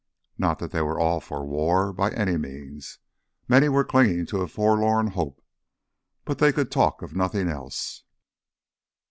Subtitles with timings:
[0.35, 2.97] Not that all were for war, by any means.
[3.47, 5.43] Many were clinging to a forlorn hope,
[6.25, 8.01] but they could talk of nothing else.